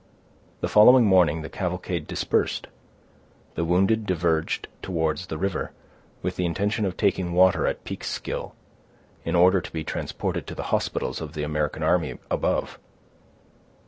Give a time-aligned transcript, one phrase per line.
[0.61, 2.65] The following morning the cavalcade dispersed.
[3.53, 5.73] The wounded diverged towards the river,
[6.23, 8.55] with the intention of taking water at Peekskill,
[9.25, 12.79] in order to be transported to the hospitals of the American army above.